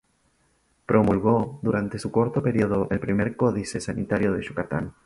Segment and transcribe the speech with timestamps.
[0.87, 4.95] Promulgó durante su corto periodo el primer Códice Sanitario de Yucatán.